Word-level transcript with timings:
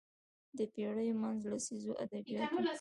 د 0.57 0.59
پېړۍ 0.73 1.09
منځ 1.21 1.39
لسیزو 1.51 1.91
ادبیات 2.03 2.49
وو 2.53 2.59